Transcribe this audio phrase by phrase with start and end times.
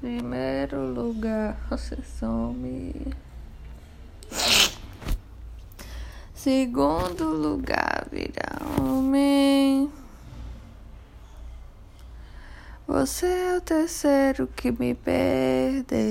[0.00, 3.14] Primeiro lugar, você some.
[6.32, 9.92] Segundo lugar, vira homem.
[12.86, 16.09] Você é o terceiro que me perdeu.